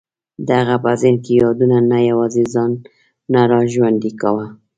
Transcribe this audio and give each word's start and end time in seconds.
د 0.45 0.47
هغه 0.59 0.75
په 0.83 0.91
ذهن 1.01 1.15
کې 1.23 1.33
یادونو 1.41 1.77
نه 1.91 1.97
یوازې 2.09 2.43
ځان 2.53 2.71
نه 3.33 3.41
را 3.51 3.61
ژوندی 3.73 4.11
کاوه. 4.21 4.45